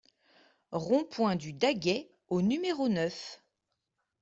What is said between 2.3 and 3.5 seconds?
numéro neuf